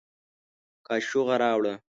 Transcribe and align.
کاشوغه 0.85 1.35
راوړه 1.41 1.73